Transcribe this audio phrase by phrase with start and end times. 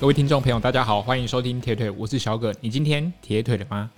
[0.00, 2.54] 各位听众朋友，大家好，欢迎收听铁腿，我是小葛。
[2.62, 3.90] 你今天铁腿了吗？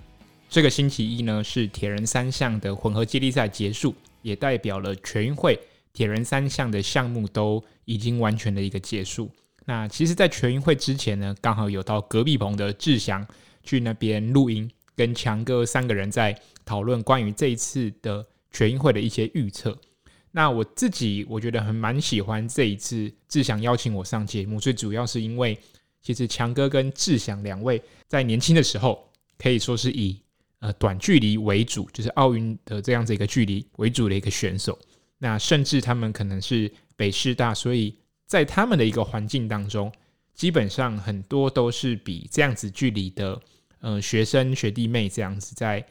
[0.49, 5.57] 这个星期一呢，是铁人三项的混合接力赛结束，也代表了全运会
[5.93, 9.31] 铁人三项的项目都已经完全的一个结束。
[9.63, 13.25] 那其实，在全运会之前呢，刚好有到隔壁棚的志祥
[13.63, 19.79] 去那边录音，跟强哥三个人在讨论关于这一次的全运会的一些预测。
[20.31, 25.57] 那我自己我觉得很蛮喜欢这一次志祥邀请我上节目，最主要是因为。
[26.03, 30.21] 其实强哥跟志祥两位在年轻的时候，可以说是以
[30.59, 34.77] 呃短距离为主，就是奥运的这样子一个距离为主的一个选手。
[35.17, 37.95] 那甚至他们可能是北师大，所以
[38.27, 39.89] 在他们的一个环境当中，
[40.33, 43.41] 基本上很多都是比这样子距离的
[43.79, 45.85] 呃学生学弟妹这样子在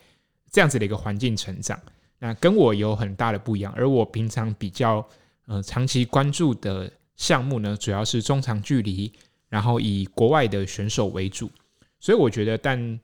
[0.51, 1.81] 这样子的一个环境成长。
[2.19, 5.09] 那跟我有很大的不一样，而我平常比较
[5.47, 9.11] 呃长期关注的项目呢，主要是中长距离。
[9.53, 11.51] 然后以国外的选手为主，
[12.01, 12.99] 所以我觉得，但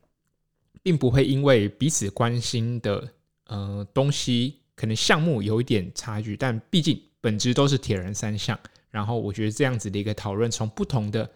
[0.83, 3.07] 并不会因为彼此关心的
[3.49, 8.59] 呃东西可能项目有一点差距，但毕竟本质都是铁人三项。
[8.91, 11.31] 然后我觉得这样子的一个讨论，从不同的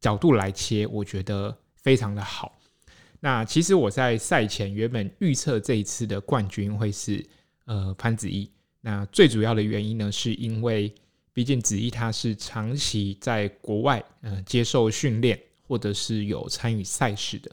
[0.00, 2.60] 角度来切，我觉得非常的好。
[3.20, 7.24] 那其实我在赛前原本预测这一次的冠军会是
[7.64, 8.50] 呃潘子怡，
[8.82, 10.94] 那最主要的原因呢，是因为。
[11.38, 17.48] 毕竟子怡他是长期在国外，呃，接受训练，或者是有参与赛事的。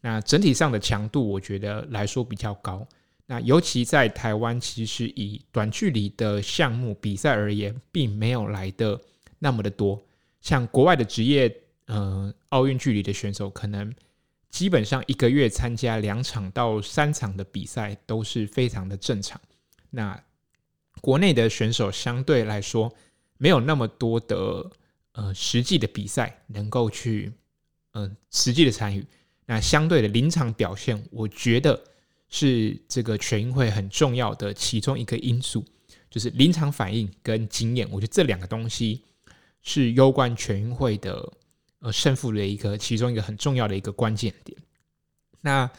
[0.00, 2.86] 那整体上的强度，我觉得来说比较高。
[3.26, 9.00] 那尤其在台湾，其实以短距离的项目比赛而言，并没有来的
[9.40, 10.00] 那么的多。
[10.40, 11.52] 像国外的职业，
[11.86, 13.92] 呃，奥运距离的选手，可能
[14.48, 19.40] 基本上一个月参加两场到三场的比赛都是非常的正常。
[19.90, 20.22] 那
[21.00, 22.94] 国内的选手相对来说，
[23.38, 24.70] 没有那么多的
[25.12, 27.32] 呃实际的比赛能够去
[27.96, 29.06] 嗯、实际的参与，
[29.46, 31.80] 那相对的临场表现，我觉得
[32.28, 35.64] 是这个全运会很重要的其中一个因素，
[36.10, 39.04] 就是临场反应跟经验，我觉得这两个东西
[39.62, 41.32] 是攸关全运会的
[41.78, 44.58] 呃胜负的一个其中一个很重要的一个关键点。
[45.40, 45.70] 那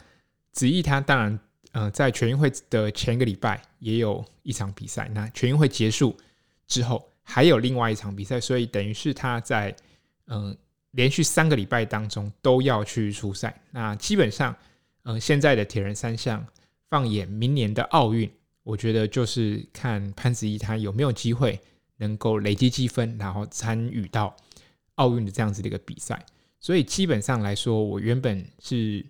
[0.52, 1.38] 子怡他当然
[1.72, 6.16] 呃在全运会的前一个礼拜也有一场比赛，那全运会结束
[6.66, 7.06] 之后。
[7.28, 9.74] 还有另外一场比赛，所以等于是他在
[10.26, 10.56] 嗯、呃、
[10.92, 13.60] 连续三个礼拜当中都要去出赛。
[13.72, 14.54] 那基本上，
[15.02, 16.46] 嗯、呃，现在的铁人三项
[16.88, 18.30] 放眼明年的奥运，
[18.62, 21.60] 我觉得就是看潘子怡他有没有机会
[21.96, 24.34] 能够累积积分，然后参与到
[24.94, 26.24] 奥运的这样子的一个比赛。
[26.60, 29.04] 所以基本上来说，我原本是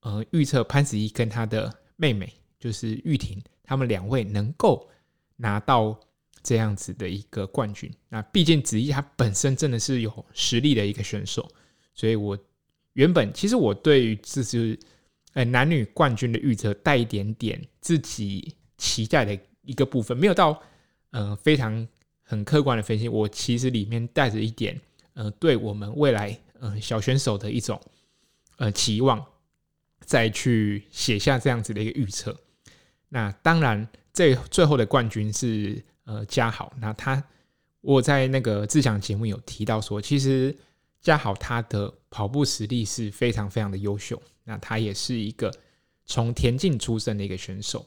[0.00, 4.90] 呃预测潘子怡跟他的妹妹就是玉婷，他们两位能够
[5.36, 5.96] 拿到。
[6.42, 11.46] 这样子的一个冠军，那毕竟子怡他本身真的是有实力的一个选手，
[11.94, 12.38] 所以我
[12.94, 14.78] 原本其实我对于这是
[15.34, 20.62] 呃男女冠军的预测带一点点自己期待的一个部分，没有到
[21.10, 21.86] 呃非常
[22.22, 24.80] 很客观的分析，我其实里面带着一点
[25.12, 27.78] 呃对我们未来呃小选手的一种
[28.56, 29.22] 呃期望，
[30.06, 32.34] 再去写下这样子的一个预测。
[33.10, 35.84] 那当然，最最后的冠军是。
[36.10, 37.22] 呃，嘉豪，那他
[37.82, 40.52] 我在那个自享节目有提到说，其实
[41.00, 44.20] 嘉豪他的跑步实力是非常非常的优秀。
[44.42, 45.54] 那他也是一个
[46.06, 47.86] 从田径出身的一个选手。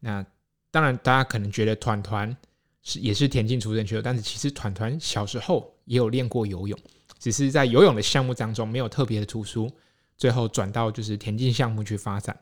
[0.00, 0.26] 那
[0.72, 2.36] 当然，大家可能觉得团团
[2.82, 6.76] 是也是田径出身选手，但是其实团团小时候也有练过游泳，
[7.20, 9.70] 只是在游泳的项目当中没有特别的突出，
[10.16, 12.36] 最后转到就是田径项目去发展。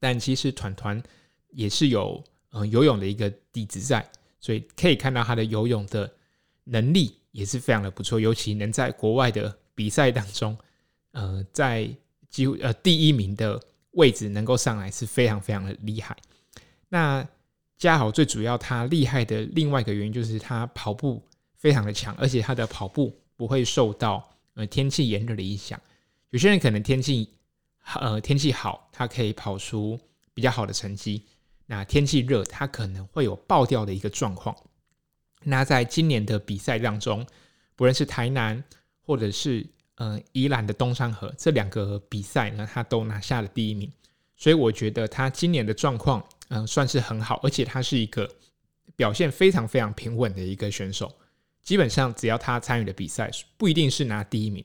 [0.00, 1.00] 但其实团团
[1.50, 4.04] 也是有呃游泳的一个底子在。
[4.40, 6.10] 所以可以看到他的游泳的
[6.64, 10.56] 能力也是非常的不错，尤其能在国外的比赛当中，
[11.12, 11.88] 呃，在
[12.28, 13.60] 几乎呃第一名的
[13.92, 16.16] 位置能够上来是非常非常的厉害。
[16.88, 17.26] 那
[17.76, 21.22] 嘉豪最主要他厉害的另外一个原因就是他跑步
[21.56, 25.80] 非常的强，而且他的跑步不会受到呃天气炎热的影响。
[26.30, 27.28] 有些人可能天气
[27.94, 29.98] 呃天气好，他可以跑出
[30.32, 31.22] 比较好的成绩。
[31.70, 34.56] 那天气热，它可能会有爆掉的一个状况。
[35.44, 37.24] 那在今年的比赛当中，
[37.76, 38.60] 不论是台南
[39.06, 39.64] 或者是
[39.94, 43.88] 呃宜兰的东山河这两个比赛呢，他都拿下了第一名。
[44.36, 48.28] 所以我觉得他今年的状况，嗯，算是很好，而且他是一个
[48.96, 51.14] 表现非常非常平稳的一个选手。
[51.62, 54.64] 基本上只要他参与的比赛，不一定是拿第一名，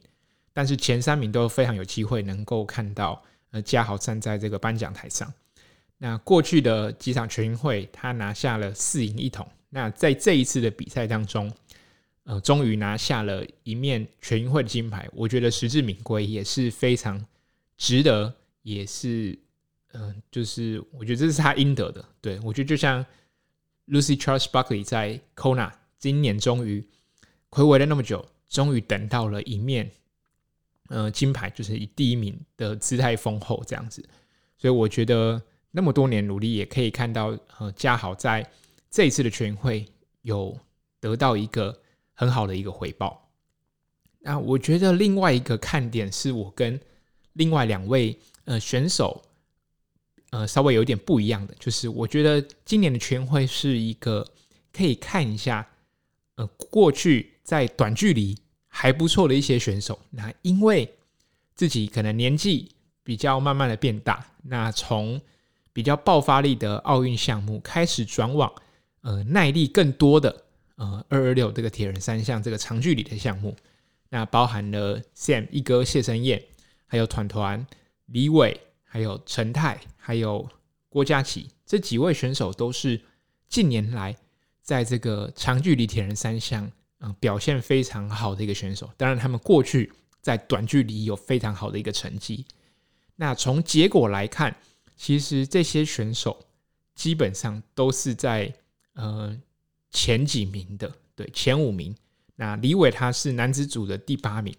[0.51, 3.21] 但是前三名都非常有机会能够看到
[3.51, 5.31] 呃嘉豪站在这个颁奖台上。
[5.97, 9.47] 那过去的几场全运会，他拿下了四银一铜。
[9.69, 11.51] 那在这一次的比赛当中，
[12.23, 17.23] 呃，终于拿下了一面全运会的金牌，我觉得实至名归，也是非常
[17.77, 18.33] 值得，
[18.63, 19.37] 也是，
[19.93, 22.03] 嗯、就是我觉得这是他应得的。
[22.21, 23.05] 对，我觉得就像
[23.87, 26.85] Lucy Charles Buckley 在 Kona 今年终于
[27.49, 29.91] 睽违了那么久，终于等到了一面，
[30.87, 34.03] 呃，金牌，就是以第一名的姿态丰厚这样子。
[34.57, 35.41] 所以我觉得
[35.75, 38.49] 那么多年努力，也可以看到，呃，嘉豪在
[38.89, 39.85] 这一次的全运会
[40.21, 40.57] 有
[40.99, 41.77] 得到一个。
[42.17, 43.29] 很好的一个回报。
[44.19, 46.79] 那我觉得另外一个看点是我跟
[47.33, 49.21] 另外两位呃选手
[50.29, 54.25] 呃稍微有点不一样的，就是我觉得今年的全会是一个
[54.71, 55.67] 可以看一下
[56.35, 58.37] 呃过去在短距离
[58.67, 60.89] 还不错的一些选手，那因为
[61.53, 62.71] 自己可能年纪
[63.03, 65.19] 比较慢慢的变大，那从
[65.75, 68.49] 比较爆发力的奥运项目开始转往
[69.01, 70.43] 呃耐力更多的。
[70.77, 73.53] 呃，二二六这个铁人三项这个长距离的项目，
[74.07, 76.41] 那包含了 Sam 一哥谢生燕，
[76.85, 77.67] 还有团团
[78.05, 80.47] 李伟，还有陈泰，还有
[80.87, 83.01] 郭嘉琪这几位选手，都是
[83.49, 84.15] 近年来
[84.61, 88.89] 在这个长距离铁人三项，嗯、表现非常好的一个选手。
[88.95, 89.91] 当然，他们过去
[90.21, 92.45] 在短距离有非常好的一个成绩。
[93.17, 94.55] 那从结果来看，
[94.95, 96.45] 其实这些选手
[96.93, 98.53] 基本上都是在
[98.93, 99.37] 呃。
[99.91, 101.95] 前几名的，对，前五名。
[102.35, 104.53] 那李伟他是男子组的第八名，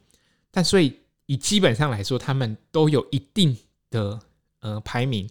[0.50, 3.54] 但所以以基本上来说，他们都有一定
[3.90, 4.18] 的
[4.60, 5.28] 呃排名。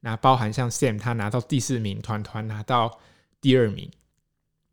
[0.00, 3.00] 那包含像 Sam 他拿到第四名，团团拿到
[3.40, 3.90] 第二名，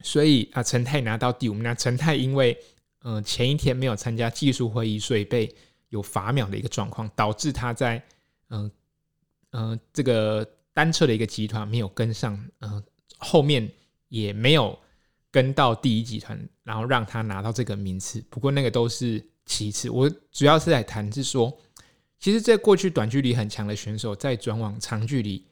[0.02, 1.64] 所以啊陈泰拿到第五名。
[1.64, 2.58] 那陈泰因为
[3.04, 5.56] 呃前一天没有参加技术会议，所以被
[5.88, 8.04] 有罚秒的一个状况，导致他在
[8.50, 8.70] 嗯、
[9.54, 12.84] 呃、这个单车的一个集团没有跟上，呃、
[13.18, 13.72] 后面。
[14.10, 14.78] 也没有
[15.32, 18.24] 跟到第一集团，然后让他拿到这个名次。
[18.30, 21.52] 不过那个都是其次，我主要是在谈是说，
[22.20, 25.44] 其实，在过去短距离很强的选手，在转往长距离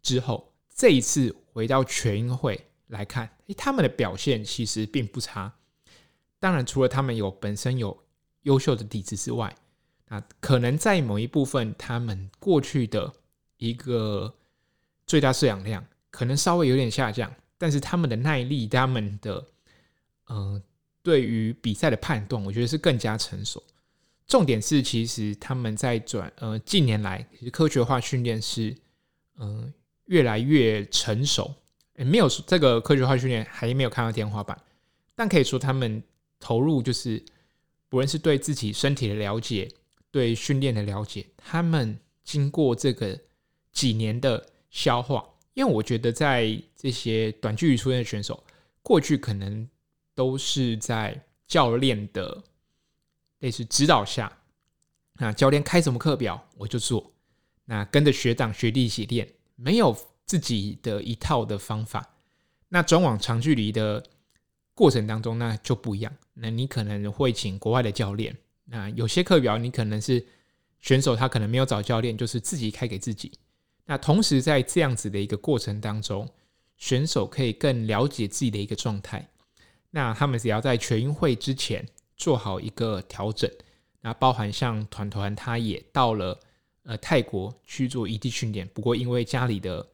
[0.00, 5.52] 之后，这一次回到全运会来看，诶，他们的表现其实并不差。
[6.38, 7.98] 当然，除了他们有本身有
[8.42, 9.52] 优秀的底子之外，
[10.06, 13.12] 那可能在某一部分，他们过去的
[13.68, 14.34] 一个
[15.06, 17.32] 最大摄氧量可能稍微有点下降。
[17.56, 19.46] 但是他们的耐力，他们的
[20.26, 20.60] 呃，
[21.02, 23.62] 对于比赛的判断，我觉得是更加成熟。
[24.26, 28.76] 重点是，其实他们在转呃近年来，其实科学化训练是
[29.38, 29.72] 嗯、
[30.06, 31.54] 越来越成熟。
[31.94, 34.60] 没有这个科学化训练还没有看到天花板，
[35.14, 36.02] 但可以说他们
[36.40, 37.22] 投入就是
[37.88, 39.70] 不论是对自己身体的了解，
[40.10, 43.18] 对训练的了解，他们经过这个
[43.74, 45.22] 几年的消化。
[45.52, 48.42] 因为我觉得，在这些短距离出现的选手，
[48.82, 49.68] 过去可能
[50.12, 52.42] 都是在教练的
[53.38, 54.36] 类似指导下，
[55.12, 57.12] 那教练开什么课表我就做，
[57.66, 59.96] 那跟着学长学弟一起练，没有
[60.26, 62.16] 自己的一套的方法。
[62.68, 64.04] 那转往长距离的
[64.74, 66.12] 过程当中，那就不一样。
[66.32, 70.26] 那你可能会请国外的教练，那有些课表你可能是
[70.80, 73.30] 选手他可能没有找教练，就是自己开给自己。
[73.86, 76.26] 那同时，在这样子的一个过程当中，
[76.78, 79.28] 选手可以更了解自己的一个状态。
[79.90, 81.86] 那他们只要在全运会之前
[82.16, 83.50] 做好一个调整。
[84.00, 86.40] 那包含像团团，他也到了
[86.84, 88.66] 呃泰国去做异地训练。
[88.72, 89.86] 不过因为家里的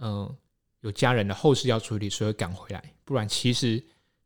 [0.00, 0.36] 嗯、呃、
[0.80, 2.82] 有家人的后事要处理，所以赶回来。
[3.04, 3.80] 不然其实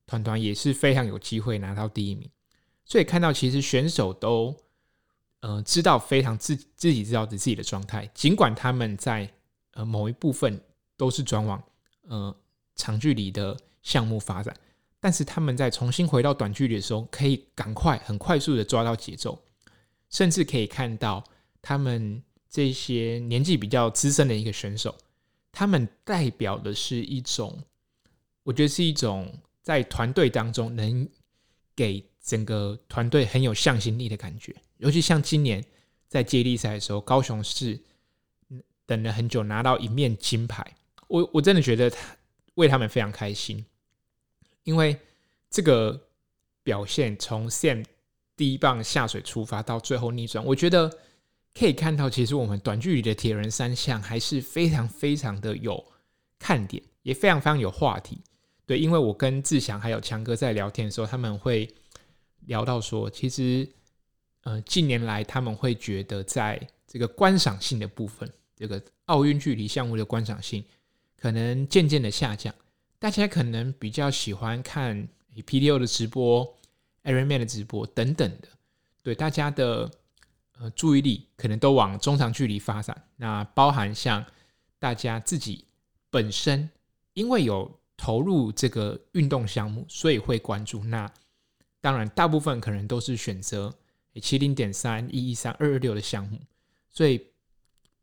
[0.07, 2.29] 团团也是非常有机会拿到第一名。
[2.87, 4.57] 所以看到其实选手都。
[5.45, 9.31] 呃，知道非常自自己知道自己的状态，尽管他们在
[9.73, 10.59] 呃某一部分
[10.97, 11.63] 都是转往
[12.09, 12.35] 呃
[12.77, 14.57] 长距离的项目发展，
[14.99, 19.39] 但是他们在重新回到短距离的时候，可以赶快很快速的抓到节奏，
[20.09, 21.23] 甚至可以看到
[21.61, 24.97] 他们这些年纪比较资深的一个选手，
[25.53, 27.63] 他们代表的是一种，
[28.45, 31.07] 我觉得是一种在团队当中能
[31.77, 34.55] 给整个团队很有向心力的感觉。
[34.79, 35.65] 尤其像今年
[36.09, 37.81] 在接力赛的时候，高雄市
[38.87, 40.65] 等了很久拿到一面金牌，
[41.09, 42.17] 我我真的觉得他
[42.55, 43.65] 为他们非常开心，
[44.63, 44.97] 因为
[45.51, 46.09] 这个
[46.63, 47.85] 表现从 Sam
[48.37, 50.91] 第一棒下水出发到最后逆转，我觉得
[51.55, 55.85] 可以看到，其实我们短距离的铁人三项还是非常非常的有
[56.39, 58.21] 看点，也非常非常有话题。
[58.67, 61.69] 对，因为我跟志祥还有强哥在聊天的时候，他们会
[62.47, 63.69] 聊到说，其实。
[64.47, 70.63] 呃，近年来他们会觉得，在这个观赏性的部分，这个奥运距离项目的观赏性
[71.17, 72.55] 可能渐渐的下降。
[72.99, 76.47] 大家可能比较喜欢看 PTO 的直播、
[77.05, 78.49] Ironman 的直播等等的，
[79.03, 79.91] 对大家的
[80.59, 83.03] 呃注意力可能都往中长距离发展。
[83.17, 84.23] 那包含像
[84.79, 85.65] 大家自己
[86.11, 86.69] 本身，
[87.15, 90.83] 因为有投入这个运动项目，所以会关注。
[90.85, 91.11] 那
[91.81, 93.73] 当然，大部分可能都是选择
[94.23, 96.39] 七零点三、一一三、二二六的项目，
[96.91, 97.27] 所以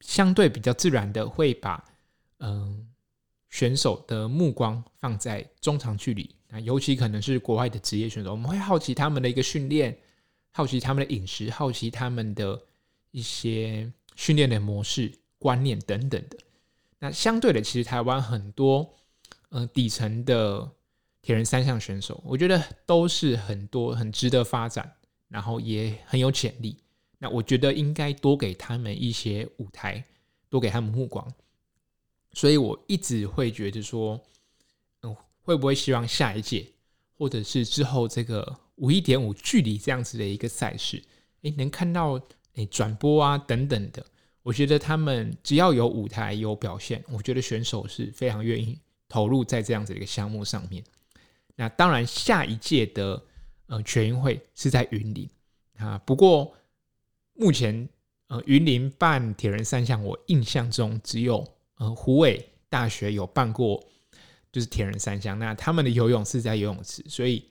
[0.01, 1.83] 相对比较自然的会把
[2.43, 2.87] 嗯、
[3.49, 6.33] 选手的目光放在中长距离。
[6.47, 9.95] 那尤其可能是国外的职业选手，我们会好奇他们的一个训练，
[10.51, 12.59] 好奇他们的饮食，好奇他们的
[13.11, 16.37] 一些训练的模式、观念等等的。
[16.97, 18.91] 那相对的，其实台湾很多
[19.51, 20.69] 呃底层的
[21.21, 24.91] 铁人三项选手，我觉得都是很多很值得发展，
[25.29, 26.75] 然后也很有潜力。
[27.19, 30.03] 那我觉得应该多给他们一些舞台，
[30.49, 31.25] 多给他们目光。
[32.33, 34.19] 所以我一直会觉得说。
[35.03, 36.71] 嗯会不会希望下一届，
[37.17, 41.03] 或者是之后这个五一点五距离这样子的一个赛事，
[41.41, 42.21] 诶，能看到
[42.53, 44.05] 诶转播啊等等的？
[44.43, 48.79] 我觉得他们只要有舞台有表现，我觉得选手是非常愿意
[49.11, 50.81] 投入在这样子的一个项目上面。
[51.57, 53.21] 那当然，下一届的
[53.67, 55.29] 呃全运会是在云林
[55.77, 55.97] 啊。
[56.05, 56.55] 不过
[57.33, 57.89] 目前
[58.27, 63.83] 呃云林办铁人三项，我印象中只有呃虎尾大学有办过。
[64.53, 67.41] 就是铁人三项，那他们的游泳是在游泳池，所以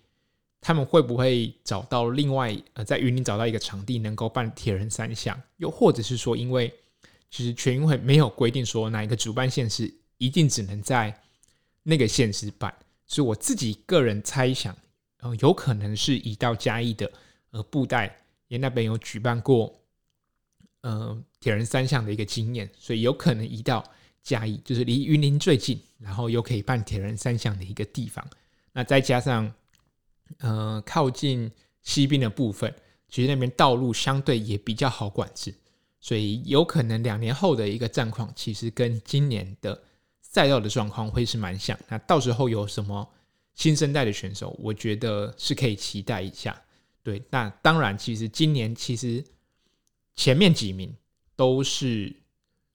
[0.60, 5.34] 他们会不会找到另外呃，在云林找到一个场地能够办铁人三项？
[5.56, 6.70] 又或者是说，因为
[7.30, 11.18] 其实全运会没有规定说哪一个主办县是一定只能在
[11.82, 12.74] 那个现实版
[13.06, 14.76] 是我自己个人猜想，
[15.20, 17.10] 呃，有可能是移到嘉义的
[17.50, 18.06] 呃布袋，
[18.48, 19.80] 因为那边有举办过
[20.82, 23.84] 呃铁人三项的一个经验，所以有可能移到。
[24.22, 28.22] 嘉义就是离云林最近，然后又可以办铁人三项的一个地方。
[28.70, 29.50] 那再加上，
[30.40, 32.72] 呃，靠近西滨的部分，
[33.08, 35.54] 其实那边道路相对也比较好管制，
[36.00, 39.82] 所以有可能两年后的一个战况，其实跟今年的
[40.32, 41.76] 赛道的状况会是蛮像。
[41.88, 43.06] 那到时候有什么
[43.54, 46.56] 新生代的选手，我觉得是可以期待一下。
[47.02, 49.24] 对，那当然，其实今年其实
[50.14, 50.94] 前面几名
[51.34, 52.14] 都是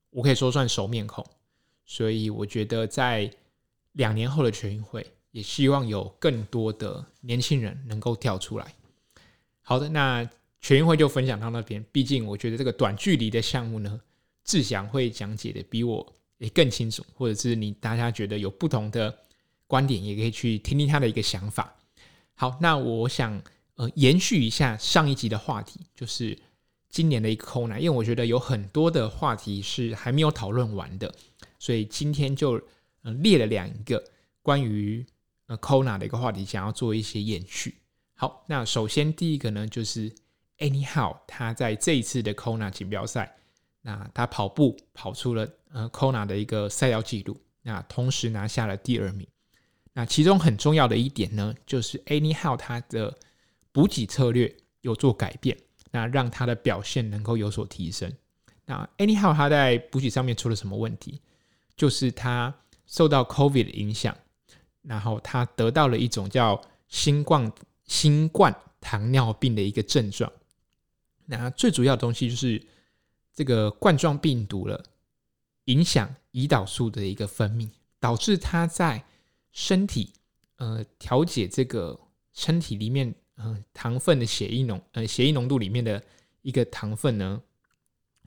[0.10, 1.26] 我可以说算熟面孔。
[1.86, 3.32] 所以我觉得，在
[3.94, 8.74] 两年后的全运会，也希望有更多的年轻人能够跳出来。
[9.62, 11.86] 好的，那全运会就分享到那边。
[11.92, 14.02] 毕竟我觉得这个短距离的项目呢，
[14.44, 19.18] 志祥会讲解的比我也更清楚，或者是你大家觉得有不同的
[19.68, 21.75] 观点，也可以去听听他的一个想法。
[22.34, 23.42] 好，那我想
[23.75, 26.38] 呃延续一下上一集的话题，就是
[26.89, 31.13] 今年的一个 Kona，因为我觉得有很多的话题是还没有讨论完的。
[31.58, 32.62] 所以今天就
[33.01, 34.04] 呃列了两个
[34.42, 35.06] 关于
[35.48, 37.75] 呃 Kona 的一个话题，想要做一些延续。
[38.13, 40.12] 好，那首先第一个呢，就是
[40.60, 43.36] Anyhow 他在这一次的 Kona 锦标赛，
[43.88, 49.27] 那他跑步跑出了呃 Kona 的一个赛道记录，那同时拿下了第二名。
[49.94, 53.15] 那其中很重要的一点呢，就是 Anyhow 他的
[53.72, 54.51] 补给策略
[54.82, 55.56] 有做改变，
[55.92, 58.12] 那让他的表现能够有所提升。
[58.65, 61.22] 那 Anyhow 他在补给上面出了什么问题？
[61.77, 62.51] 就是他
[62.88, 64.18] 受到 COVID 的影响，
[64.82, 67.51] 然后他得到了一种叫新冠
[67.86, 70.32] 新冠糖尿病的一个症状。
[71.27, 72.62] 那最主要的东西就是
[73.36, 74.84] 这个冠状病毒了，
[75.65, 79.06] 影响胰岛素的一个分泌，导致他在
[79.51, 80.13] 身体
[80.56, 82.00] 呃调节这个
[82.34, 86.01] 身体里面呃糖分的血液浓呃血液浓度里面的
[86.42, 87.42] 一个糖分呢，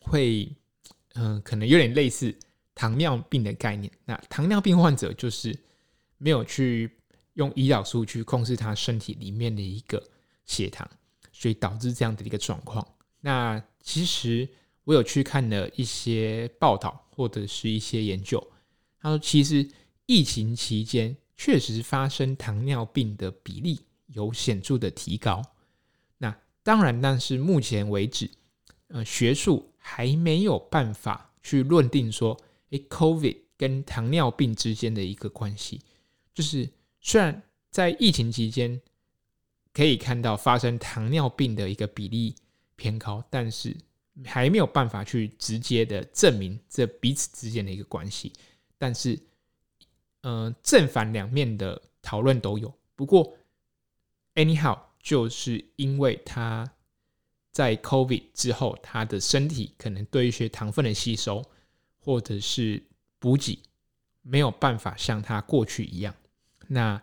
[0.01, 0.55] 会
[1.15, 2.33] 嗯、可能有点类似。
[2.75, 5.53] 糖尿病的概念，那糖尿病患者就是
[6.17, 6.89] 没有去
[7.33, 10.01] 用胰岛素去控制他身体里面的一个
[10.45, 10.89] 血糖，
[11.33, 12.87] 所以导致这样的一个状况。
[13.21, 14.49] 那其实
[14.89, 18.43] 我有去看了一些报道或者是一些研究，
[18.99, 19.69] 他说其实
[20.07, 25.43] 疫情期间确实发生糖尿病的比例有显著的提高。
[26.17, 28.31] 那当然，但是目前为止，
[28.87, 32.35] 呃，学术还没有办法去论定说。
[32.71, 35.81] 诶，COVID 跟糖尿病之间的一个关系，
[36.35, 36.69] 就是
[37.01, 38.79] 虽然在疫情期间
[39.73, 42.35] 可以看到发生糖尿病的一个比例
[42.77, 43.75] 偏高，但是
[44.25, 48.33] 还没有办法去直接的证明这彼此之间的一个关系。
[48.77, 49.15] 但是，
[50.23, 52.73] 嗯、呃，正反两面的讨论都有。
[52.95, 53.37] 不过
[54.35, 56.71] ，anyhow，就是因为他
[57.53, 61.45] 在 COVID 之后，他的身体可能对一些糖分的吸收。
[62.01, 62.83] 或者是
[63.19, 63.59] 补给
[64.23, 66.15] 没有办法像他过去一样，
[66.67, 67.03] 那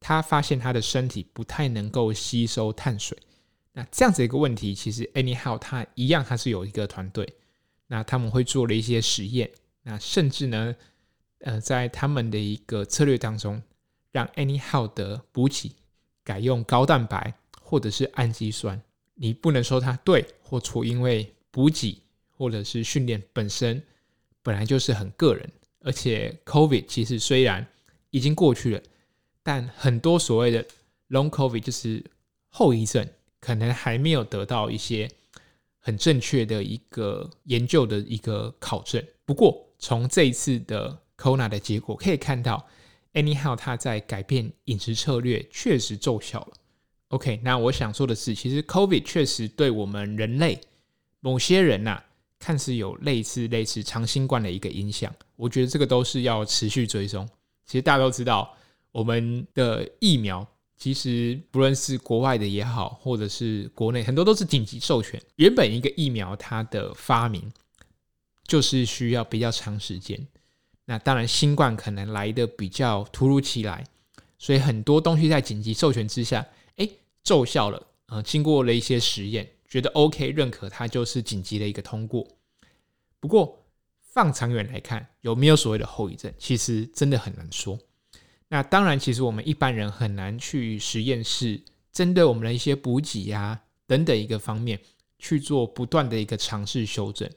[0.00, 3.16] 他发现他的身体不太能够吸收碳水。
[3.72, 7.34] 那这样子一个问题，其实 Anyhow 他一样，他是有一个团队，
[7.86, 9.48] 那他们会做了一些实验，
[9.82, 10.74] 那甚至呢，
[11.38, 13.62] 呃，在他们的一个策略当中，
[14.10, 15.72] 让 Anyhow 的补给
[16.24, 18.80] 改用高蛋白或者是氨基酸。
[19.14, 23.80] 你不能说它对或错，因为补给或者是训练本身
[24.42, 25.48] 本来就是很个人，
[25.80, 27.64] 而且 COVID 其实虽然
[28.10, 28.82] 已经过去了，
[29.44, 30.66] 但很多所谓的
[31.10, 32.04] Long COVID 就是
[32.48, 33.08] 后遗症。
[33.40, 35.10] 可能还没有得到一些
[35.78, 39.02] 很正确的一个研究的一个考证。
[39.24, 42.66] 不过，从这一次的 Kona 的结果可以看到
[43.14, 46.52] ，Anyhow 它在改变饮食策略确实奏效了。
[47.08, 50.60] OK，那我想说的是，其实 COVID 确实对我们人类
[51.20, 52.04] 某些人呐、啊，
[52.38, 55.12] 看似有类似类似长新冠的一个影响。
[55.36, 57.26] 我觉得这个都是要持续追踪。
[57.64, 58.54] 其实大家都知道，
[58.92, 60.46] 我们的疫苗。
[60.80, 65.20] 其实不论是国外的也好，或者是国内，很多都是紧急授权。
[65.36, 67.52] 原本一个疫苗它的发明
[68.46, 70.26] 就是需要比较长时间。
[70.86, 73.84] 那当然，新冠可能来的比较突如其来，
[74.38, 76.88] 所以很多东西在紧急授权之下，哎，
[77.22, 77.86] 奏效了。
[78.06, 82.26] 呃，经过了一些实验，觉得 OK，认可它就是紧急的一个通过。
[83.20, 83.66] 不过
[84.00, 87.78] 放长远来看，有没有所谓的后遗症，其实真的很难说。
[88.52, 94.80] 那当然，其实我们一般人很难去实验室针对我们的一些补给呀等等一个方面
[95.20, 97.30] 去做不断的一个尝试修正。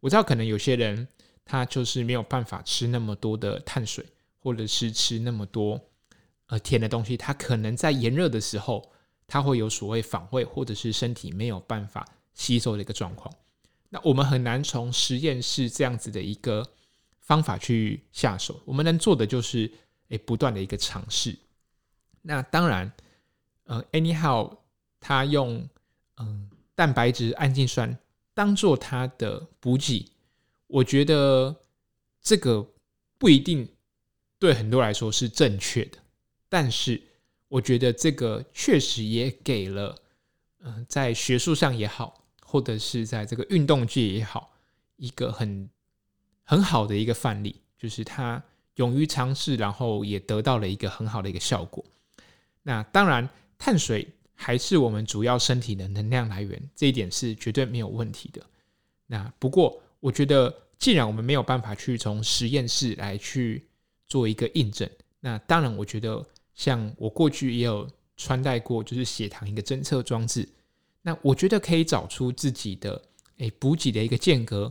[0.00, 1.06] 我知道可能有些人
[1.44, 4.04] 他就是没有办法吃那么多的碳水，
[4.40, 5.80] 或者是吃那么多
[6.46, 8.90] 呃甜的东西，他可能在炎热的时候
[9.28, 13.32] 他会有所谓反胃，或者是身体没有办法吸收的一个状况。
[13.90, 16.66] 那我们很难从实验室这样子的一个
[17.20, 19.70] 方法去下手，我们能做的就是。
[20.08, 21.36] 诶，不断的一个尝试。
[22.22, 22.92] 那当然，
[23.64, 24.56] 呃，anyhow，
[24.98, 25.68] 他用
[26.16, 27.96] 嗯、蛋白质、氨基酸
[28.34, 30.10] 当做他的补给，
[30.66, 31.54] 我觉得
[32.20, 32.66] 这个
[33.18, 33.68] 不一定
[34.38, 35.98] 对很多来说是正确的。
[36.48, 37.00] 但是，
[37.48, 39.96] 我觉得这个确实也给了
[40.60, 44.52] 嗯、在学术上也好，或者是在这个运动界也好，
[44.96, 45.70] 一个很
[46.44, 48.42] 很好的一个范例，就是他。
[48.78, 51.84] 勇于尝试，然后也得到了一个很好的一个效果。
[52.62, 58.40] 那当然，碳水还是我们主要身体的能量来源，这一点是绝对没有问题的。
[59.06, 63.66] 那不过，我觉得既然我们没有办法去从实验室来去
[64.06, 64.88] 做一个印证，
[65.18, 70.48] 那当然，我觉得像我过去也有穿戴过，就是血糖一个侦测装置。
[71.02, 73.00] 那我觉得可以找出自己的
[73.38, 74.70] 诶补给的一个间隔。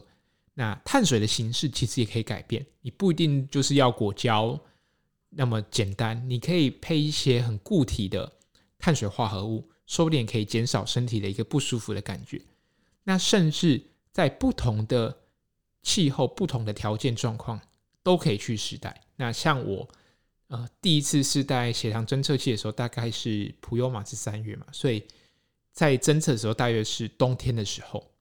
[0.59, 4.59] 那碳水的形式其实也可以改变，你不一定就是要果胶
[5.29, 8.33] 那么简单，你可以配一些很固体的
[8.79, 12.41] 碳水化合物，说不定可以减少身体的一个不舒服的感觉。
[13.03, 15.15] 那甚至在不同的
[15.83, 17.61] 气候、不同的条件状况，
[18.01, 19.03] 都可以去试戴。
[19.17, 19.87] 那像我，
[20.47, 25.03] 呃，第一次试戴血糖侦测器的时候，大概是普悠玛是三月嘛，所以
[25.71, 28.11] 在侦测的时候大约是冬天的时候。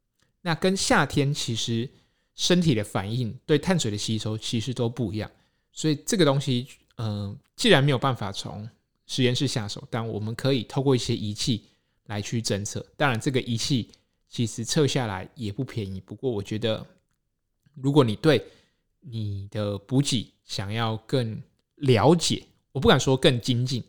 [0.42, 1.88] 那跟夏天其实。
[2.36, 5.28] 身体的反应对碳水的吸收其实都不一样，
[5.72, 6.68] 所以这个东西，
[6.98, 8.68] 嗯、既然没有办法从
[9.06, 11.64] 实验室下手，但我们可以透过一些仪器
[12.04, 12.84] 来去侦测。
[12.94, 13.90] 当然，这个仪器
[14.28, 15.98] 其实测下来也不便宜。
[15.98, 16.86] 不过，我觉得
[17.74, 18.44] 如果你对
[19.00, 21.40] 你的补给想要更
[21.76, 23.82] 了解，我不敢说更精进，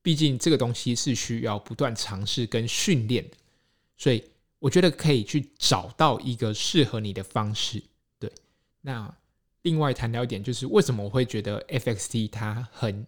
[0.00, 3.36] 毕竟这个东西是需要不断尝试跟训练的，
[3.98, 4.24] 所以
[4.58, 7.82] 我觉得可以去找到一个适合你的方式。
[8.80, 9.14] 那
[9.62, 13.06] 另外谈到一点，就是为什么我会觉得 FXT 它很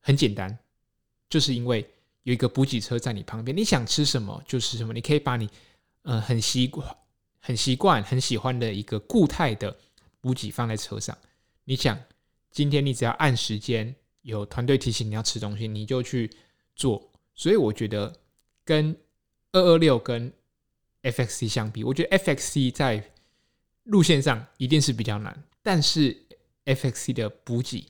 [0.00, 0.58] 很简单，
[1.28, 1.88] 就是因为
[2.24, 5.48] 有一个补给车在你旁边，你想吃什么就是什么，你可以把你
[6.02, 6.96] 呃很习惯、
[7.38, 9.76] 很习惯、很喜欢的一个固态的
[10.20, 11.16] 补给放在车上。
[11.64, 11.96] 你想
[12.50, 16.30] 今天你只要按时间，有团队提醒你要吃东西，你就去
[16.74, 17.10] 做。
[17.34, 18.12] 所以我觉得
[18.64, 18.96] 跟
[19.52, 20.32] 二二六跟
[21.02, 23.12] FXT 相比，我觉得 FXT 在
[23.86, 26.16] 路线上一定是比较难，但是
[26.64, 27.86] F.X.C 的补给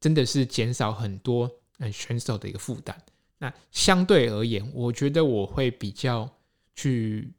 [0.00, 3.00] 真的是减少很多嗯选手的一个负担。
[3.38, 6.28] 那相对而言，我觉得我会比较
[6.74, 7.30] 去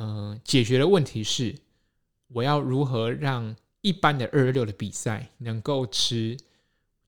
[0.00, 1.54] 嗯、解决的问题是，
[2.28, 6.36] 我要如何让一般的二二六的比赛能够吃，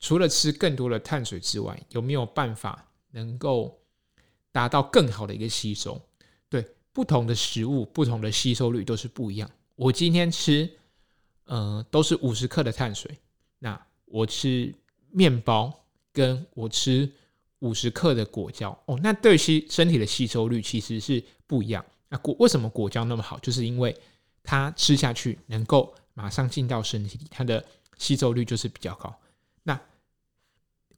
[0.00, 3.80] 除了吃更多的碳水之外，有没有办法能够
[4.50, 6.00] 达到更好的一个吸收？
[6.48, 9.48] 对，不同的食物，不同的吸收率都是不一样。
[9.80, 10.70] 我今天吃，
[11.46, 13.10] 嗯、呃，都是五十克的碳水。
[13.58, 14.74] 那我吃
[15.08, 15.72] 面包
[16.12, 17.10] 跟我吃
[17.60, 21.82] 五十克的果胶哦，那对吸身体的吸收率其实是不一样。
[22.10, 23.38] 那果为什么果胶那么好？
[23.38, 23.96] 就是因为
[24.42, 27.64] 它吃下去能够马上进到身体里，它的
[27.96, 29.18] 吸收率就是比较高。
[29.62, 29.80] 那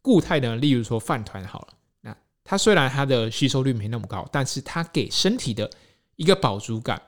[0.00, 0.56] 固态呢？
[0.56, 5.70] 例如说饭团好了，那它虽然它的吸收率没那么高，但是它给身体的
[6.16, 7.00] 一个饱足感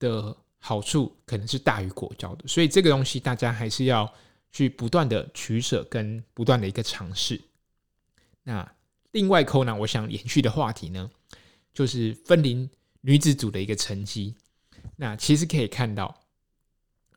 [0.00, 2.46] 的好处可能是大于果胶的。
[2.48, 4.12] 所以这个东西大家还是要
[4.52, 7.40] 去不断的取舍跟不断的一个尝试。
[8.42, 8.70] 那
[9.12, 11.10] 另外扣呢，我想延续的话题呢，
[11.72, 12.68] 就是分龄
[13.00, 14.34] 女子组的一个成绩。
[14.96, 16.22] 那其实可以看到，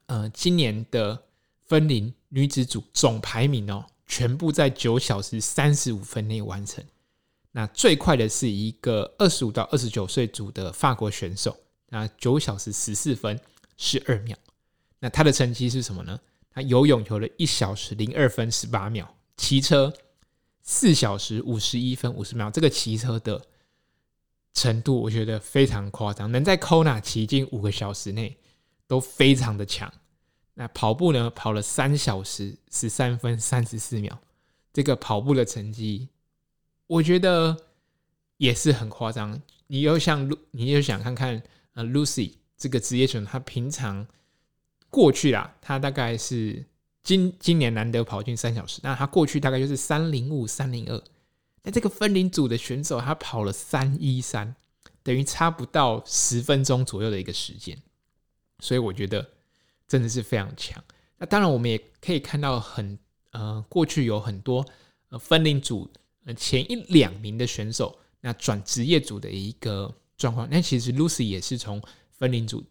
[0.08, 1.26] 呃，今年的
[1.68, 3.86] 分龄女子组总排名哦。
[4.12, 6.84] 全部在九小时三十五分内完成。
[7.52, 11.56] 那最快的是一个二十五到二十九岁组的法国选手，
[11.90, 13.40] 那九小时十四分
[13.78, 14.38] 十二秒。
[15.00, 16.20] 那他的成绩是什么呢？
[16.52, 19.94] 他游泳游了一小时零二分十八秒，骑车
[20.62, 22.50] 四小时五十一分五十秒。
[22.52, 23.42] 这个骑车的
[24.54, 28.38] 程度，我觉得非常夸张，能在 Kona 骑进五个小时内，
[28.88, 29.94] 都非常的强。
[30.56, 31.30] 那跑步呢？
[31.30, 34.20] 跑了三小时十三分三十四秒，
[34.74, 36.10] 这个跑步的成绩，
[36.88, 37.56] 我觉得
[38.36, 39.42] 也是很夸张。
[39.68, 41.42] 你又想，你又想看看
[41.84, 44.08] ，Lucy 这个职业选手，他平常
[44.90, 46.66] 过去啦，他大概是
[47.04, 51.04] 今今年难得跑进三小时，那他过去大概就是三零五三零二。
[51.64, 54.56] 那这个分龄组的选手，他跑了三一三，
[55.04, 57.78] 等于差不到十分钟左右的一个时间，
[58.60, 59.30] 所以我觉得。
[59.90, 60.84] 真的是非常强。
[61.18, 63.00] 那当然，我们也可以看到很
[63.32, 64.64] 呃，过去有很多
[65.10, 65.90] 呃分龄组
[66.26, 70.48] 呃前一两名的选手，那转职业组的一个状况。
[70.52, 72.64] 那其实 Lucy 也是从分龄组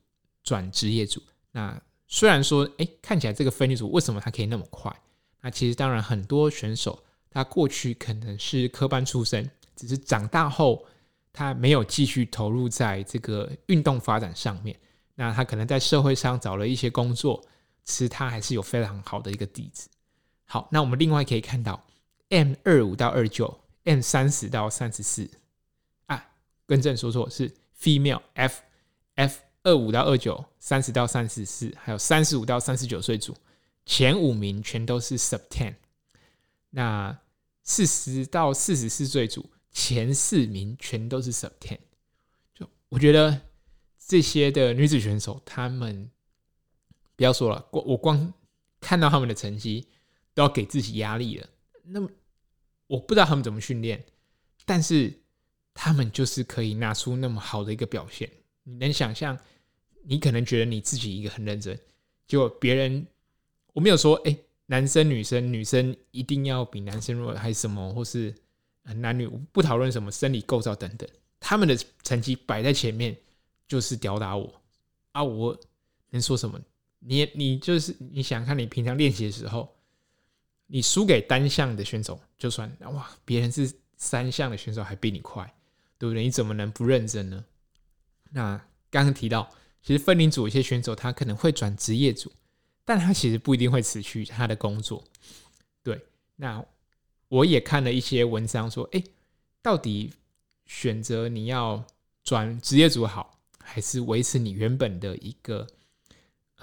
[0.44, 1.20] 转职业组。
[1.50, 4.94] 那虽然说，哎，看起来这个分龄组为什么它可以那么快？
[5.40, 10.84] 那其实当然很多选手他过去可能是科班出身，只是长大后
[11.32, 14.78] 他没有继续投入在这个运动发展上面。
[15.14, 17.44] 那他可能在社会上找了一些工作，
[17.84, 19.88] 其实他还是有非常好的一个底子。
[20.44, 21.84] 好，那我们另外可以看到
[22.30, 25.28] ，M 二五到二九，M 三十到三十四，
[26.68, 28.62] 更正说错是 female F
[29.16, 33.34] F 二五到二九，三十到三十四，还有三十五到三十九岁组，
[33.84, 35.74] 前五名全都是 sub ten。
[36.70, 37.18] 那
[37.64, 41.78] 四十到四十四岁组前四名全都是 sub ten，
[42.54, 43.40] 就我觉得。
[44.10, 46.10] 这些的女子选手，她们
[47.14, 48.32] 不要说了，我我光
[48.80, 49.86] 看到他们的成绩
[50.32, 51.46] 都要给自己压力了。
[51.82, 52.08] 那么
[52.86, 54.02] 我不知道他们怎么训练，
[54.64, 55.12] 但是
[55.80, 58.28] 他们就是可以拿出那么好的一个表现。
[58.64, 59.38] 你能想象？
[60.02, 61.78] 你可能觉得你自己一个很认真，
[62.26, 63.06] 结果别人
[63.72, 64.36] 我没有说，哎，
[64.66, 68.34] 男生女生女生一定要比男生弱还是什么，或是
[68.82, 73.16] 男女不讨论什么生理构造等等，他们的成绩摆在前面。
[73.68, 74.50] 就是吊打我
[75.12, 75.22] 啊！
[75.22, 75.54] 我
[76.08, 76.58] 能说什么？
[77.00, 79.76] 你你就是你想看你平常练习的时候，
[80.66, 85.54] 你输给单项的选手，就算哇，别人是三项的选手还比你快，
[85.98, 86.22] 对不对？
[86.22, 87.44] 你怎么能不认真呢？
[88.30, 88.56] 那
[88.90, 89.50] 刚刚提到，
[89.82, 92.32] 其实分龄组有些选手他可能会转职业组，
[92.84, 95.04] 但他其实不一定会辞去他的工作。
[95.82, 96.00] 对，
[96.36, 96.64] 那
[97.28, 99.02] 我也看了一些文章说，哎，
[99.60, 100.12] 到底
[100.66, 101.84] 选择你要
[102.22, 103.38] 转职业组好？
[103.60, 105.66] 还是维持你原本的一个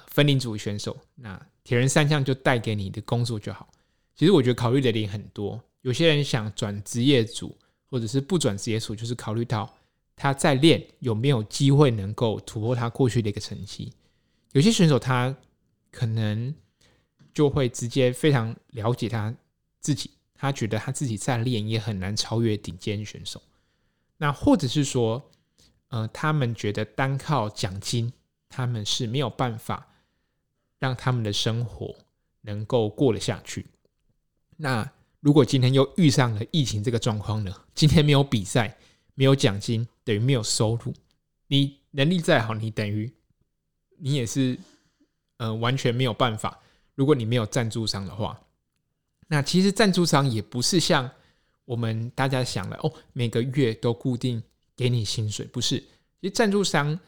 [0.08, 3.72] 分龄组选手，那铁人三项就带给你的工作就好。
[4.16, 7.56] 其实我觉得考虑的点很多，有些人想转职业组，
[7.96, 9.74] 或者是不转职业组，就是考虑到
[10.18, 13.94] 他在练有没有机会能够突破他过去的一个成绩。
[14.52, 15.34] 有些选手他
[15.90, 16.54] 可能
[17.34, 19.34] 就会直接非常了解他
[19.80, 23.42] 自己，他觉得他自己在练也很难超越顶尖选手。
[24.18, 25.32] 那或者是说。
[25.90, 28.12] 呃，他们觉得单靠奖金，
[28.50, 29.88] 他们是没有办法
[30.80, 31.96] 让他们的生活
[32.42, 33.68] 能够过得下去。
[34.58, 34.92] 那
[35.26, 37.52] 如果今天又遇上了疫情这个状况呢？
[37.74, 38.78] 今天没有比赛，
[39.16, 40.94] 没有奖金，等于没有收入。
[41.48, 43.12] 你能力再好，你等于
[43.98, 44.56] 你也是
[45.38, 46.60] 呃完全没有办法。
[46.94, 48.40] 如果你没有赞助商的话，
[49.28, 51.10] 那其实赞助商也不是像
[51.66, 54.44] 我们大家想的哦，每个月都固定。
[54.78, 55.80] 给你薪水不是，
[56.22, 57.00] 其实赞助商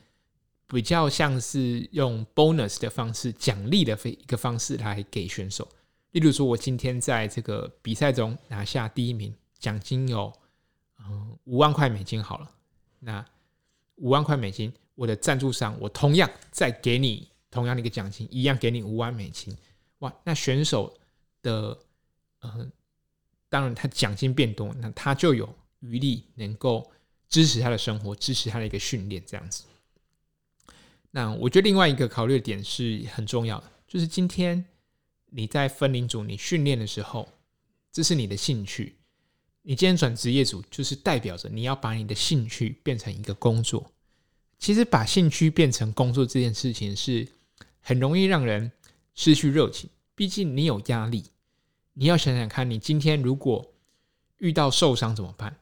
[0.67, 5.67] 比较像是用 bonus 的方式，奖励的非一个方式来给选手。
[6.11, 10.31] 例如说，我今天在这个比赛中拿下第一名，奖金有
[10.99, 12.51] 嗯五万块美金好了。
[12.99, 13.23] 那
[13.95, 19.55] 五万块美金，我的赞助商我同样再给你同样的一个奖金，一样给你五万美金。
[19.99, 20.97] 哇，那选手
[21.41, 21.77] 的
[22.41, 22.71] 嗯
[23.49, 25.47] 当然他奖金变多，那他就有
[25.79, 26.89] 余力能够
[27.29, 29.63] 支持他的生活，支持他的一个训练这样子。
[31.11, 34.63] 那我觉得另外一个考虑的点是很重要的，就是今天
[35.29, 37.27] 你在分龄组你训练的时候，
[37.91, 38.95] 这是你的兴趣。
[39.61, 43.91] 你今天转职业组，就是代表着你要把你的兴趣变成一个工作。
[44.57, 47.27] 其实把兴趣变成工作这件事情是
[47.81, 48.71] 很容易让人
[49.13, 49.89] 失去热情。
[50.15, 51.25] 毕竟你有压力，
[51.93, 53.73] 你要想想看，你今天如果
[54.37, 55.59] 遇到受伤怎么办？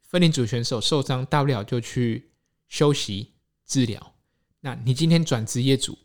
[0.00, 2.30] 分龄组选手受伤，大不了就去
[2.68, 3.32] 休息
[3.66, 4.14] 治疗。
[4.60, 5.96] 那你今天转职业组，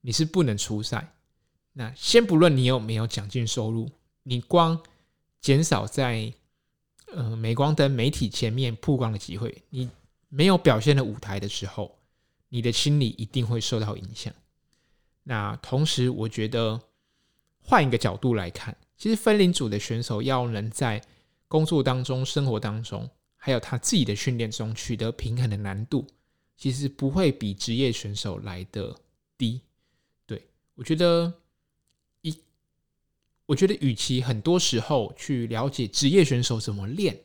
[0.00, 1.14] 你是不能出赛。
[1.74, 3.90] 那先不论你有没有奖金收入，
[4.24, 4.78] 你光
[5.40, 6.32] 减少在
[7.14, 9.88] 呃，镁光灯媒体前面曝光的机会，你
[10.28, 11.98] 没有表现的舞台的时候，
[12.48, 14.32] 你的心理一定会受到影响。
[15.22, 16.80] 那同时，我觉得
[17.58, 21.02] 换一个角度来看，其实分龄组的选手要能在
[21.48, 26.06] 工作当中、生活当中，还有他自己的训练中取得平衡的难度，
[26.56, 28.94] 其实不会比职业选手来得
[29.38, 29.62] 低。
[30.26, 31.32] 对，我觉得。
[33.46, 37.18] 我觉得，与其很多时候去了解职业选手怎么练，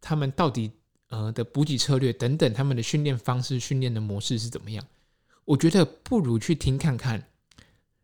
[0.00, 0.72] 他们到底
[1.08, 4.84] 呃的补给策略等等，他们的训练方式、训练的模式是怎么样，
[5.44, 7.24] 我觉得不如去听看看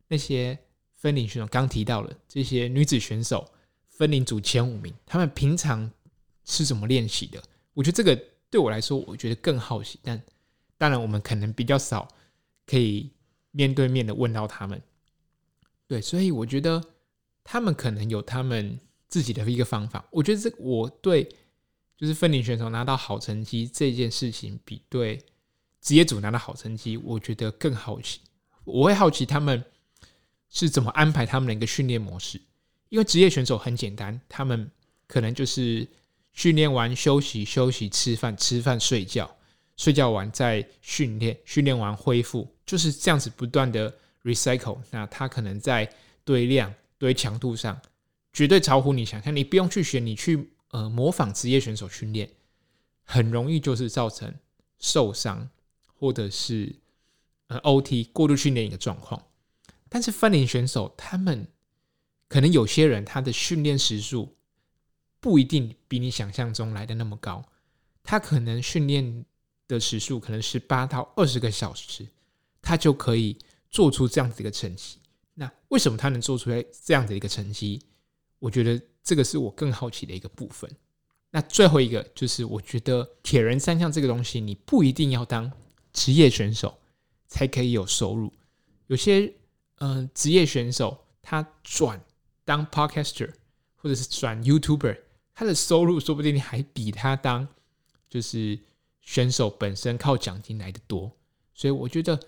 [0.07, 0.57] 那些
[0.95, 3.51] 分龄选手刚提到了这些女子选手
[3.89, 5.91] 分龄组前五名，他们平常
[6.45, 7.43] 是怎么练习的？
[7.75, 8.17] 我觉得这个
[8.49, 9.99] 对我来说，我觉得更好奇。
[10.03, 10.23] 但
[10.79, 12.09] 当然，我们可能比较少
[12.65, 13.11] 可以
[13.51, 14.81] 面对面的问到他们。
[15.89, 16.83] 对，所以我觉得。
[17.51, 21.27] 他们可能有他们自己的一个方法，我觉得这我对
[21.97, 25.25] 就是分龄选手拿到好成绩这件事情，比对
[25.81, 28.21] 职业组拿到好成绩，我觉得更好奇。
[28.65, 29.65] 我会好奇他们
[30.51, 32.39] 是怎么安排他们的一个训练模式，
[32.91, 34.71] 因为职业选手很简单，他们
[35.07, 35.89] 可能就是
[36.35, 39.35] 训练完休息休息，吃饭吃饭睡觉，
[39.79, 44.77] 睡觉完再训练，训练完恢复，就是这样子不断的 recycle。
[44.91, 45.91] 那他可能在
[46.27, 46.75] 对量。
[46.99, 47.81] 对强度上，
[48.33, 49.35] 绝对超乎你想象。
[49.35, 52.31] 你不用去学，你去呃模仿职业选手训练，
[53.05, 54.35] 很容易就是造成
[54.79, 55.49] 受伤，
[55.95, 56.75] 或者是
[57.47, 59.23] 呃 OT 过度训练一个状况。
[59.89, 61.47] 但是翻领选手他们
[62.29, 64.37] 可能有些人他的训练时数
[65.19, 67.43] 不一定比你想象中来的那么高，
[68.03, 69.25] 他可能训练
[69.67, 72.07] 的时数可能是八到二十个小时，
[72.61, 73.39] 他就可以
[73.71, 74.99] 做出这样子一个成绩。
[75.41, 77.81] 那为什么他能做出来这样的一个成绩？
[78.41, 80.69] 我觉得这个是我更好奇的一个部分。
[81.31, 85.53] 那最后一个就是，我觉得铁人三项这个东西，你不一定要当
[85.93, 86.77] 职业选手
[87.29, 88.33] 才可以有收入。
[88.89, 89.33] 有些
[89.77, 92.05] 嗯、职业选手他转
[92.45, 93.33] 当 podcaster
[93.77, 94.99] 或者是转 YouTuber，
[95.35, 97.47] 他的收入说不定还比他当
[98.09, 98.59] 就是
[99.01, 101.13] 选手本身靠奖金来得多。
[101.55, 102.19] 所以我觉得。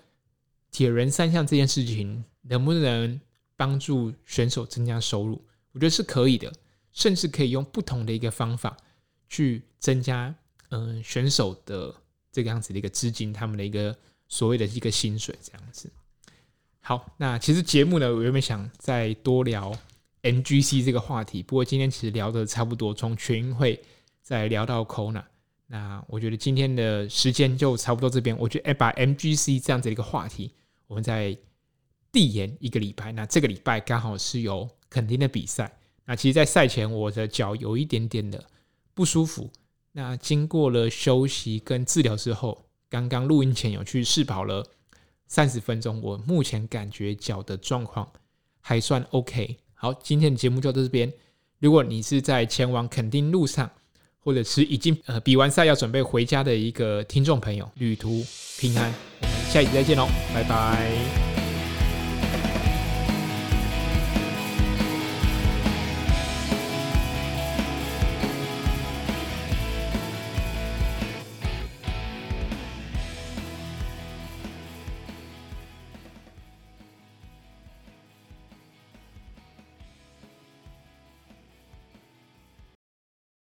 [0.71, 3.19] 铁人三项这件事情能不能
[3.55, 5.41] 帮助选手增加收入？
[5.73, 6.51] 我觉得是可以的，
[6.91, 8.75] 甚至可以用不同的一个方法
[9.29, 10.33] 去增加，
[10.69, 11.93] 嗯、选手的
[12.31, 13.95] 这个样子的一个资金，他们的一个
[14.27, 15.91] 所谓的一个薪水这样子。
[16.79, 19.71] 好，那其实节目呢，我原本想再多聊
[20.23, 23.79] MGC 这个话题，不过今天其实聊的差不多，从全运会
[24.21, 25.23] 再聊到 Kona。
[25.67, 30.51] 那我觉得今天的时间就差不多这边，我觉得哎，把 MGC 这样子的一个话题。
[30.91, 31.35] 我们在
[32.11, 35.73] 递延一个礼拜，那这个礼拜刚好是有垦丁的比赛。
[36.03, 38.43] 那其实，在赛前我的脚有一点点的
[38.93, 39.49] 不舒服。
[39.93, 44.67] 那经过了休息跟治疗之后，刚刚录音前有去试跑了
[45.27, 46.01] 三十分钟。
[46.01, 48.11] 我目前感觉脚的状况
[48.59, 49.55] 还算 OK。
[49.73, 51.09] 好，今天的节目就到这边。
[51.59, 53.71] 如果你是在前往垦丁路上，
[54.19, 58.25] 或者是已经呃比完赛要准备回家的一个听众朋友，旅途
[58.59, 59.40] 平安。
[59.51, 61.30] 下一集再见喽，拜拜。